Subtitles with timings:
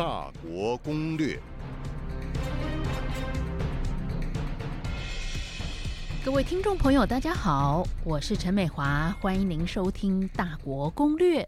[0.00, 1.40] 大国攻略。
[6.24, 11.42] 各位听众朋友，大家好，我是陈美华，欢迎您收听《大国攻略》。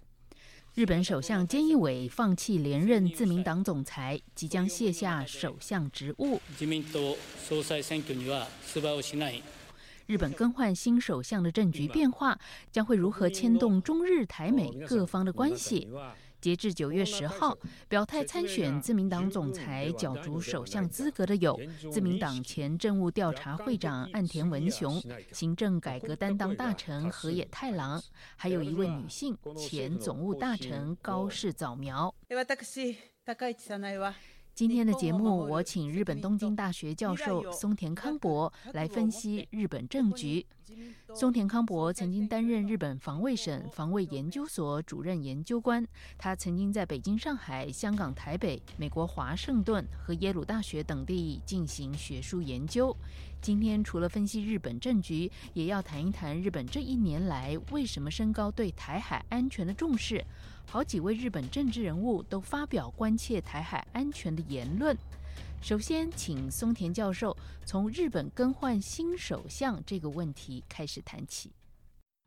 [0.74, 6.40] 日本首相菅义伟放弃连任自民党总裁，即将卸下首相职务。
[6.56, 7.02] 自民党
[7.48, 9.42] 総裁選挙には出馬をしない。
[10.06, 12.38] 日本更换新首相的政局变化，
[12.70, 15.88] 将会如何牵动中日台美各方的关系？
[16.43, 17.57] 截至九月十号，
[17.87, 21.57] 表态参选自民党总裁、角逐首相资格的有
[21.89, 25.01] 自民党前政务调查会长岸田文雄、
[25.31, 28.03] 行政改革担当大臣河野太郎，
[28.35, 32.13] 还有一位女性前总务大臣高市早苗。
[34.55, 40.45] 今天的节目，我请日本东京大学教授松田康博来分析日本政局。
[41.15, 45.83] 松田康博曾经担任日本防卫省防卫研究所主任研究官，
[46.19, 52.95] 他曾经在北京、上海、香港、台北、美国华盛顿和耶鲁大学等地进行学术研究。
[53.41, 60.23] 今天除了分析日本政局，也要谈一谈日本这一年来为什么升高对台海安全的重视。
[60.67, 64.97] 好几位日本政治人物都发表关切台海安全的言论。
[65.61, 71.51] 首先，请松田教授从日本更换新首相这个问题开始谈起。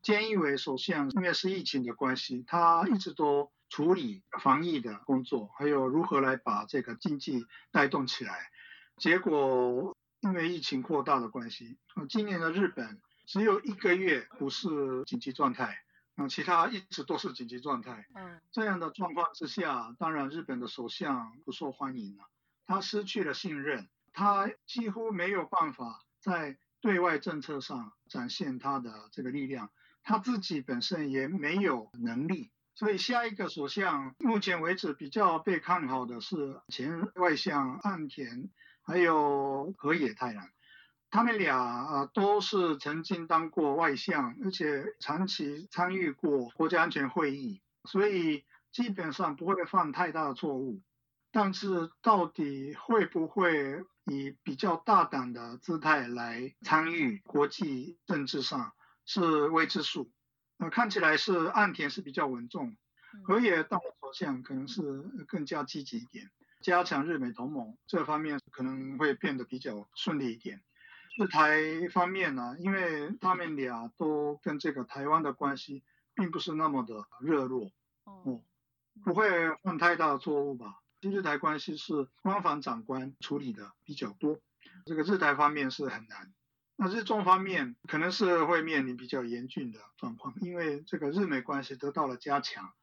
[0.02, 8.50] 菅义伟首相因为是疫情的关系，他一直都处理防疫的工作，还有如何来把这个经济带动起来。
[8.96, 11.76] 结果因为疫情扩大的关系，
[12.08, 14.68] 今年的日本只有一个月不是
[15.04, 15.76] 紧急状态。
[16.16, 18.06] 嗯，其他一直都是紧急状态。
[18.14, 22.24] 嗯，这样的状况之下，当然日本的首相不受欢迎了，
[22.66, 29.70] 他失去了信任，他几乎没有办法在对外政策上展现他的这个力量，
[30.02, 38.48] 他自己本身也没有能力，所以下一个首相目前为止比较被看好的是前外相岸田，
[38.82, 40.48] 还有河野太郎。
[41.10, 50.82] 他们俩啊都是曾经当过外相，而且长期参与过国家安全会议，所以基本上不会犯太大的错误。
[51.32, 58.72] 但是到底会不会以比较大胆的姿态来参与国际政治上
[59.04, 60.10] 是未知数。
[60.56, 62.76] 那看起来是岸田是比较稳重，
[63.24, 64.82] 河野当首相可能是
[65.28, 66.30] 更加积极一点，
[66.62, 70.62] 加强日美同盟这方面可能会变得比较顺利一点。
[71.18, 75.82] 日台方面呢，因为他们俩都跟这个台湾的关系
[76.14, 77.70] 并不是那么的热络，
[78.04, 78.42] 哦，
[79.02, 80.82] 不会犯太大的错误吧？
[81.00, 84.38] 日台关系是官方长官处理的比较多，
[84.84, 86.32] 这个日台方面是很难。
[86.76, 92.74] 那日中方面可能是会面临比较严峻的状况，因为这个日美关系得到了加强，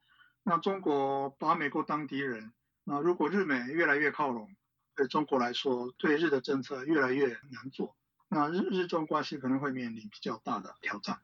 [0.41, 2.51] 那中国把美国当敌人，
[2.83, 4.55] 那如果日美越来越靠拢，
[4.95, 7.95] 对中国来说，对日的政策越来越难做。
[8.33, 11.19] 那日日中关系可能会面临比较大的挑战。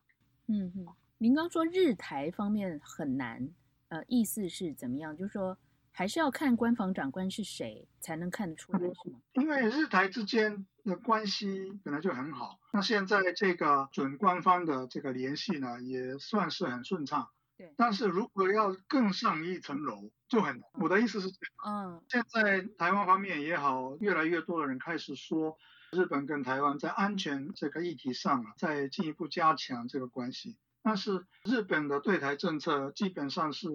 [0.48, 3.50] 嗯哼，您刚说日台方面很难，
[3.90, 5.16] 呃，意思是怎么样？
[5.18, 5.58] 就是说
[5.92, 9.20] 还是要看官方长官是谁才能看得出来，是吗？
[9.34, 17.30] 因为日台之间的关系本来就很好，那现在这个准官方的这个联系呢，也算是很顺畅。
[17.58, 17.74] 对。
[17.76, 20.62] 但是如果要更上一层楼，就很……
[20.80, 21.28] 我的意思是，
[21.66, 25.58] 嗯，现在台湾方面也好，越来越多的人开始说。
[25.92, 30.58] 日本跟台湾在安全这个议题上啊，在进一步加强这个关系。
[30.82, 33.68] 但是日本的对台政策基本上是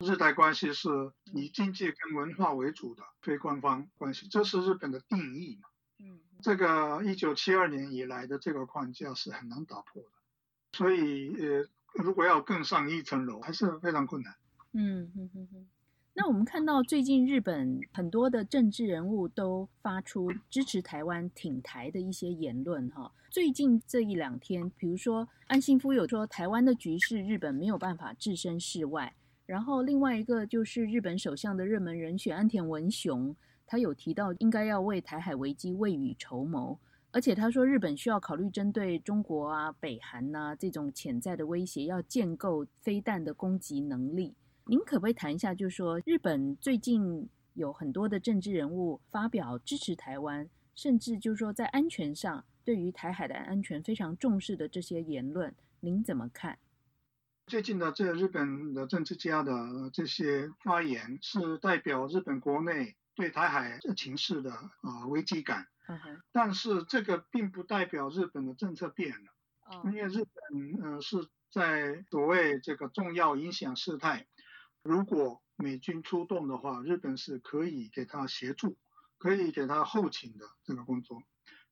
[0.00, 0.88] 日台关系是
[1.32, 5.68] 以经济跟文化为主的非官方关系，这是日本的定义嘛。
[6.00, 10.08] 嗯，这个一九七二年以来的这个框架是很难打破的。
[10.72, 11.68] 所以呃，
[12.02, 14.34] 如果要更上一层楼，还是非常困难。
[14.72, 15.68] 嗯嗯嗯嗯。
[16.20, 23.12] 那我们看到最近日本很多的政治人物都发出支持台湾挺台的一些言论哈。
[23.30, 29.14] 最近这一两天，比如说安信夫有说台湾的局势日本没有办法置身事外，
[29.46, 36.80] 然后另外一个就是日本首相的热门人选安田文雄，他有提到应该要为台海危机未雨绸缪，
[37.12, 44.34] 而且他说日本需要考虑针对中国啊、北韩呐这种潜在的威胁，要建构飞弹的攻击能力。
[44.70, 56.58] 您可不可以谈一下，就是说日本最近有很多的政治人物发表支持台湾，甚至就是说在安全上对于台海的安全非常重视的这些言论，您怎么看？
[57.46, 65.66] 最近的这日本的政治家的这些发言，是代表日本国内对台海情势的啊危机感。
[66.30, 69.32] 但是这个并不代表日本的政策变了。
[69.62, 69.82] 哦。
[69.86, 74.26] 因为日本呃是在所谓这个重要影响事态。
[74.88, 78.78] 如果美军出动的话，日本是可以给他协助，
[79.18, 81.22] 可以给他后勤的这个工作。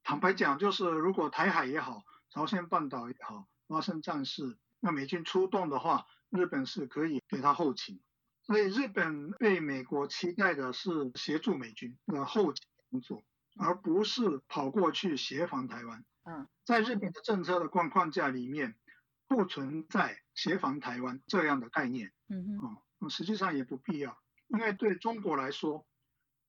[0.02, 8.02] 坦白讲，就是如果台海也好，朝鲜半岛也好发生战事，那美军出动的话，日本是可以给他后勤。
[8.42, 13.24] 所以日本被美国期待的是协助美军的后勤工作，
[13.58, 16.04] 而不是跑过去协防台湾。
[16.24, 18.76] 嗯，在日本的政策的框框架里面，
[19.26, 22.12] 不存在协防台湾这样的概念。
[22.28, 24.18] 嗯哼，哦，实际上也不必要，
[24.48, 25.86] 因为对中国来说，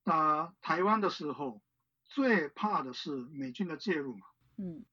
[0.03, 1.61] 打台湾的时候，
[2.05, 4.27] 最怕的是美军的介入嘛。
[4.57, 4.85] 嗯，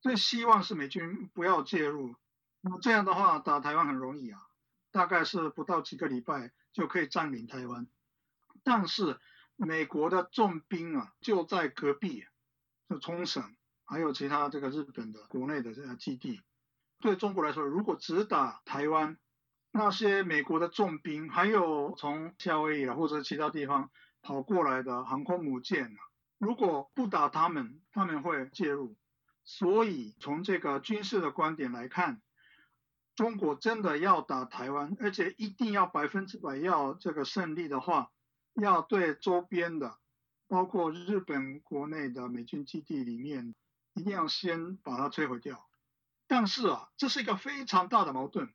[0.00, 2.14] 最希望是美军不要介入。
[2.60, 4.40] 那么这样的话，打台湾很容易啊。
[4.92, 7.86] 大概是不到几个礼拜就可以占领台湾，
[8.62, 9.20] 但是
[9.54, 12.24] 美国的重兵啊就在隔壁，
[12.88, 13.54] 就冲绳，
[13.84, 16.40] 还有其他这个日本的国内的这个基地。
[16.98, 19.18] 对中国来说，如果只打台湾，
[19.76, 23.90] 那些美国的重兵，还有从夏威夷或者其他地方
[24.22, 25.94] 跑过来的航空母舰，
[26.38, 28.96] 如果不打他们，他们会介入。
[29.44, 32.22] 所以从这个军事的观点来看。
[33.14, 38.10] 中国真的要打台湾，而且一定要百分之百要这个胜利的话，
[38.52, 39.96] 要对周边的，
[40.48, 43.54] 包括日本国内的美军基地里面，
[43.94, 45.66] 一定要先把它摧毁掉。
[46.26, 48.52] 但是啊，这是一个非常大的矛盾。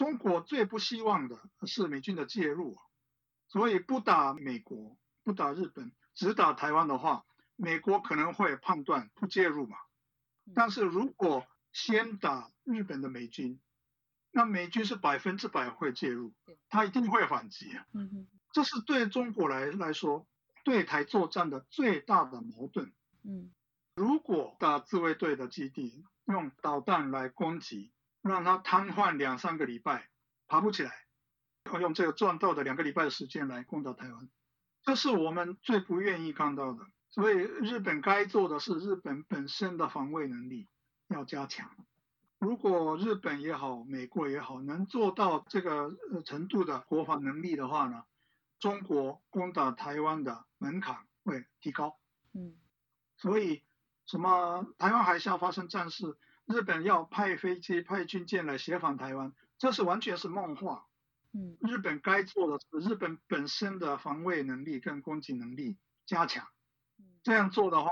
[0.00, 2.78] 中国最不希望的是美军的介入，
[3.48, 9.76] 所以不打美国，不打日本，只打台湾的话，美国可能会判断不介入嘛。
[10.54, 13.60] 但是如果先打日本的美军，
[14.30, 16.32] 那美军是百分之百会介入，
[16.70, 17.84] 他一定会反击啊。
[17.92, 20.26] 嗯哼，这是对中国来来说，
[20.64, 22.90] 对台作战的最大的矛盾。
[23.22, 23.52] 嗯，
[23.94, 30.08] 如果打自卫队的基地，用导弹来攻击，让他瘫痪两三个礼拜，
[30.46, 30.92] 爬不起来，
[31.64, 34.28] 要用这个赚到的两个礼拜的时间来攻打台湾，
[34.82, 36.86] 这是我们最不愿意看到的。
[37.10, 40.68] 所以日本该做的是，日本本身的防卫能力
[41.08, 41.70] 要加强。
[42.38, 45.94] 如果日本也好，美国也好，能做到这个
[46.24, 48.04] 程度的国防能力的话呢，
[48.58, 51.98] 中国攻打台湾的门槛会提高。
[52.32, 52.54] 嗯，
[53.16, 53.62] 所以
[54.06, 56.16] 什么台湾海峡发生战事，
[56.52, 60.86] 日本要派飞机、派军舰来协防台湾，这是完全是梦话。
[61.32, 66.44] 嗯，日本该做的是日本本身的防卫能力跟攻击能力加强。
[67.22, 67.90] 这样做的话，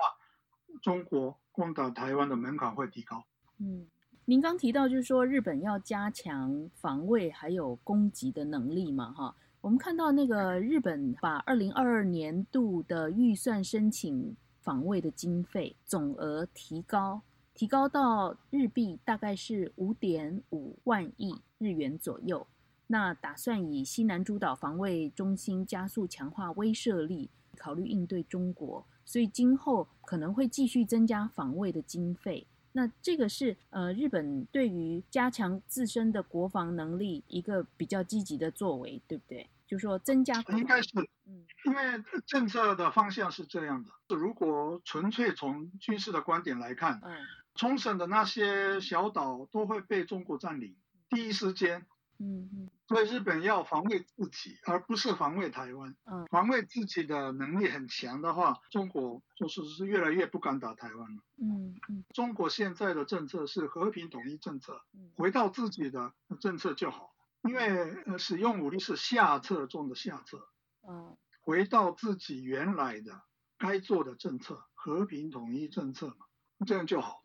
[0.83, 3.25] 中国攻打台湾的门槛会提高。
[3.59, 3.87] 嗯。
[4.25, 9.35] 您刚提到，就是说日本要加强防卫还有攻击的能力嘛，哈。
[9.63, 17.23] 我们看到那个日本把二零二二年度的预算申请防卫的经费总额提高，
[17.59, 22.47] 提高到日币大概是五点五万亿日元左右。
[22.87, 32.47] 那打算以西南诸岛防卫中心加速强化威慑力，考虑应对中国，所以今后可能会继续增加防卫的经费。
[32.71, 39.49] 那这个是呃，日本对于加强自身的国防能力一个比较积极的作为，对不对？
[39.69, 40.89] 就是说增加应该是，
[41.27, 44.17] 嗯，因为政策的方向是这样的。
[44.17, 50.75] 如果纯粹从军事的观点来看，嗯，冲绳的那些小岛都会被中国占领，
[51.11, 51.87] 第一时间。
[52.21, 55.95] 嗯嗯，所以日本要防卫自己，而不是防卫台湾。
[56.05, 61.23] 嗯，防卫自己的能力很强的话，中国就是是越来越不敢打台湾了。
[61.41, 64.81] 嗯嗯，中国现在的政策是和平统一政策，
[65.15, 70.49] 回到自己的政策就好，因为呃使用武力是下策中的下策。
[70.89, 73.23] 嗯，回到自己原来的
[73.59, 76.27] 该做的政策，和平统一政策嘛，
[76.67, 77.25] 这样就好。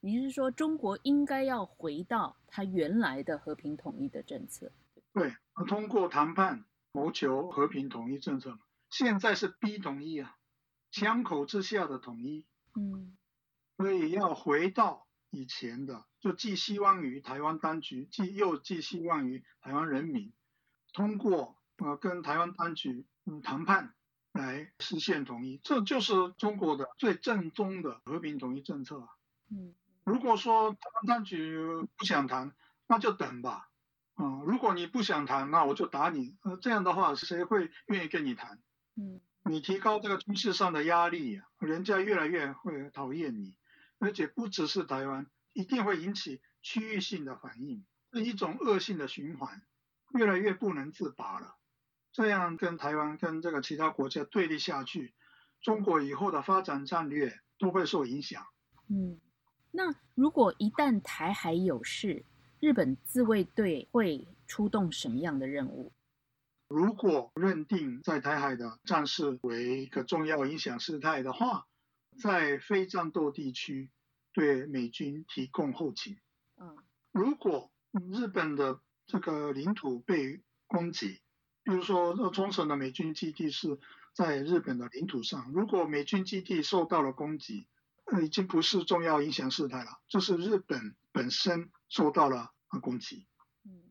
[0.00, 4.72] 你是说中国应该要回到它原来的和平统一的政策？
[5.12, 5.36] 对，
[5.68, 8.60] 通过谈判谋求和平统一政策嘛。
[8.90, 10.36] 现在是逼统一啊，
[10.90, 12.46] 枪口之下的统一。
[12.74, 13.16] 嗯，
[13.76, 20.32] 所以要回到以前的，就寄希望于台湾当局，寄又寄希望于台湾人民，
[20.92, 23.94] 通过呃跟台湾当局嗯谈判
[24.32, 29.08] 来实现统一，这就是中国的最正宗的和平统一政策啊。
[29.50, 29.74] 嗯。
[30.04, 31.56] 如果说台湾当局
[31.96, 32.52] 不想谈，
[32.88, 33.68] 那就等吧。
[34.14, 36.36] 啊，如果你不想谈，那我就打你。
[36.42, 38.60] 呃，这样的话，谁会愿意跟你谈？
[38.96, 43.56] 嗯，你提高这个军事上的压力，人家越来越会讨厌你，
[44.02, 49.62] 而且不只是台湾，一定会引起区域性的反应，是一种恶性的循环，
[50.12, 51.54] 越来越不能自拔了。
[52.10, 55.14] 这样跟台湾跟这个其他国家对立下去，
[55.60, 58.44] 中国以后的发展战略都会受影响。
[58.88, 59.20] 嗯。
[59.70, 62.26] 那如果一旦台海有事，
[62.58, 65.92] 日本自卫队会出动什么样的任务？
[66.66, 71.68] 如果认定在台海的战事为一个重要影响事态的话，
[72.18, 73.90] 在非战斗地区
[74.32, 76.18] 对美军提供后勤。
[76.56, 76.76] 嗯，
[77.12, 77.70] 如果
[78.10, 81.20] 日本的这个领土被攻击，
[81.62, 83.78] 比如说冲绳的美军基地是
[84.14, 87.66] 在日本的领土上，如果美军基地受到了攻击，
[88.22, 93.26] 已经不是重要影响事态了，就是日本本身受到了攻击。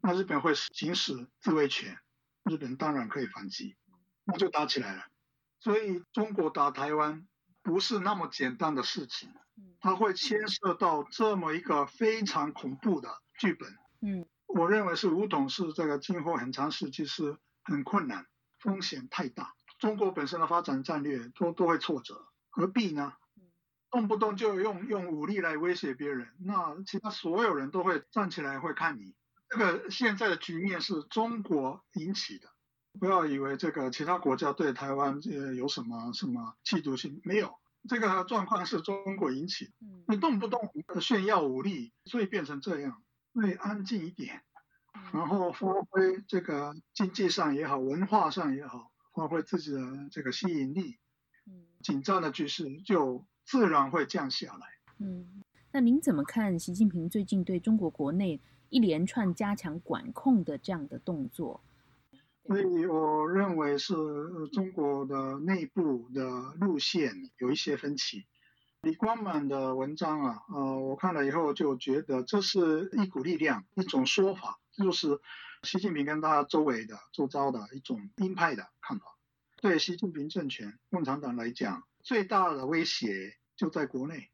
[0.01, 1.97] 那日本会行使自卫权。
[2.43, 3.75] 日本当然可以反击，
[4.23, 5.05] 那就打起来了。
[5.59, 7.27] 所以中国打台湾
[7.63, 9.33] 不是那么简单的事情，
[9.79, 13.77] 它会牵涉到这么一个非常恐怖的剧本。
[14.01, 18.25] 嗯，我认为是吴董是这个今后很长时期是很困难，
[18.59, 19.53] 风险太大。
[19.77, 23.13] 中国本身的发展战略都都会挫折，何必呢？
[23.89, 29.15] 动不动就用用武力来威胁别人，那其他所有人都会站起来会看你。
[29.49, 32.49] 这个现在的局面是中国引起的，
[32.99, 37.55] 不要以为这个其他国家对台湾呃有什么什么嫉妒心，没有，
[37.87, 39.71] 这个状况是中国引起的。
[40.07, 40.59] 你动不动
[41.01, 43.01] 炫耀武力，所以变成这样，
[43.33, 44.41] 所以安静一点，
[45.13, 49.79] 然后发挥这个经济上也好，文化上也好，发挥自己的
[50.11, 50.97] 这个吸引力，
[51.81, 54.67] 紧张的局势就自然会降下来。
[54.99, 58.41] 嗯，那您怎么看习近平最近对中国国内？
[58.69, 61.61] 一连串加强管控的这样的动作，
[62.47, 63.93] 所以我认为是
[64.51, 68.25] 中国的内部的路线有一些分歧。
[68.81, 75.19] 李光满的文章啊，呃，我看了以后就觉得这是一股力量，一种说法，就是
[75.63, 79.05] 习近平跟他周围的周遭的一种鹰派的看法。
[79.61, 84.29] 对习近平政权、共产党来讲，最大的威胁就在国内。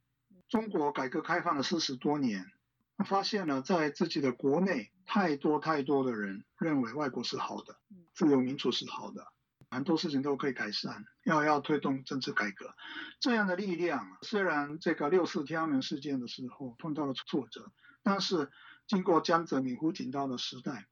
[0.48, 2.46] 中国改革开放了四十多年。
[3.06, 7.80] 发现了，在自己的国内，太多太多的人认为外国是好的，
[8.14, 9.26] 自由民主是好的，
[9.72, 12.76] 很多事情都可以改善，要要推动政治改革。
[13.22, 17.72] 这样的力量，虽然这个六四天安门事件的时候碰到了挫折，
[18.04, 18.52] 但是
[18.86, 20.88] 经过江泽民、胡锦涛的时代，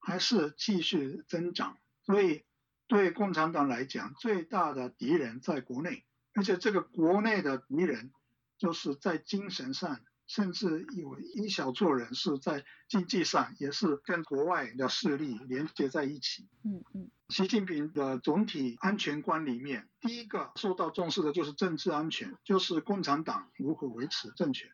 [0.00, 1.78] 还是继续增长。
[2.02, 2.44] 所以，
[2.88, 8.12] 对共产党来讲，最大的敌人在国内，而且这个国内的敌人，
[8.58, 10.00] 就是在精神上。
[10.30, 16.48] 甚至有一小撮人是在经济上也是跟国外的势力连接在一起。
[16.62, 24.70] 嗯嗯，习近平的总体安全观里面，第一个受到重视的就是政治安全，就是共产党如何维持政权。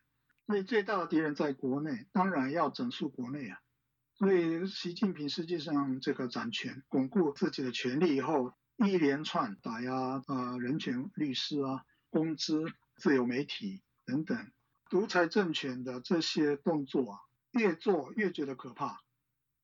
[0.46, 3.58] 所以最大的敌人在国内，当然要整肃国内啊。
[4.18, 14.36] 所以习近平实际上这个掌权、巩固自己的权力以后，一连串打压呃人权律师啊、工资、自由媒体等等。
[14.88, 19.02] 独裁政权的这些动作啊，越做越觉得可怕，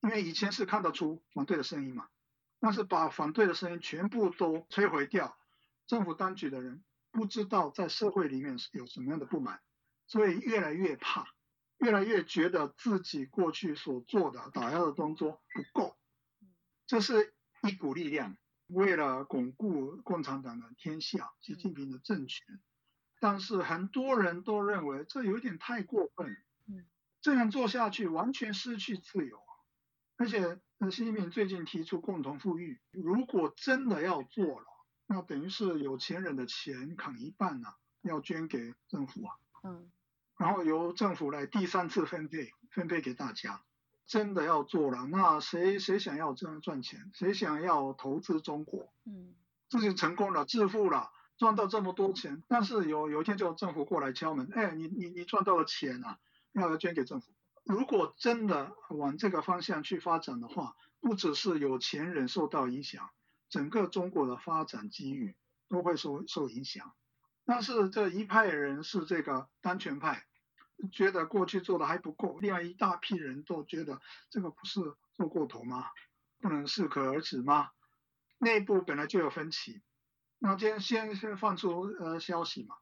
[0.01, 2.09] 因为以前是看得出反对的声音嘛，
[2.59, 5.39] 但是把反对的声音全部都摧毁掉，
[5.87, 9.61] 政府当局的人不知道在社会里面有什么样的不满，
[10.07, 11.27] 所以越来越怕，
[11.79, 15.97] 越来越觉得自己过去所做的打压的动作不够，
[16.87, 18.37] 这是一股力量，
[18.67, 22.61] 为了巩固共产党的天下，习近平的政权。
[23.23, 26.37] 但是很多人都认为这有点太过分，
[26.67, 26.85] 嗯，
[27.21, 29.41] 这样做下去完全失去自由，
[30.17, 30.59] 而且
[30.91, 34.67] 习近平最近提出共同富裕，如果真的要做了，
[35.07, 37.69] 那等于是有钱人的钱砍一半呢，
[38.01, 39.89] 要捐给政府啊，嗯，
[40.37, 43.63] 然后由政府来第三次分配，分配给大家，
[44.05, 49.33] 真的要做了，那谁谁想要这样赚钱，谁想要投资中国，嗯，
[49.69, 51.13] 自己成功了，致富了。
[51.43, 56.21] 赚到这么多钱，但是有有一天就政府过来敲门，哎，你你你赚到了钱啊，
[56.53, 57.33] 要要捐给政府。
[57.65, 63.11] 如果真的往这个方向去发展的话，不只是有钱人受到影响，
[63.49, 65.35] 整个中国的发展机遇
[65.69, 66.93] 都会受受影响。
[67.45, 70.25] 但是这一派人是这个当权派，
[70.93, 74.81] 觉得过去做的还不够，另外一大批人都觉得这个不是
[75.15, 75.87] 做过头吗？
[76.41, 77.71] 不能适可而止吗？
[78.39, 79.83] 内部本来就有分歧。
[80.45, 82.75] 那今天先先放出呃消息嘛，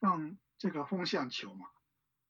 [0.00, 1.66] 放这个风向球嘛。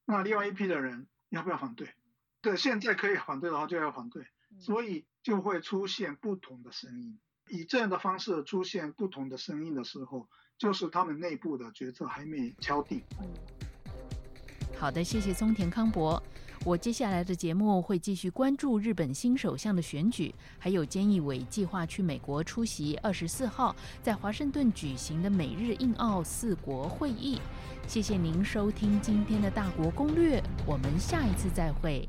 [0.05, 1.95] 那另外一批的人要不要反对？
[2.43, 4.27] 对，现在可以反对的话就要反对，
[4.61, 7.19] 所以就会出现不同的声音。
[7.49, 13.03] 以这样的方式出现不同的声音的时候，就是他们内部的决策还没敲定。
[14.79, 16.23] 好的，谢谢松田康博。
[16.67, 27.39] 我接下来的节目会继续关注日本新首相的选举，还有菅义伟计划去美国出席二十四号在华盛顿举行的美日印澳四国会议。
[27.87, 32.09] 谢谢您收听今天的大国攻略，我们下一次再会。